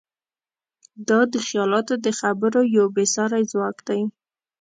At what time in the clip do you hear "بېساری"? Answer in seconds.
2.95-3.43